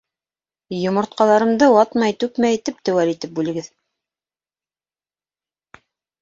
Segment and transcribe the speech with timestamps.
[0.75, 3.69] Йомортҡаларымды ватмай-түкмәй, теп-теүәл итеп бүлегеҙ!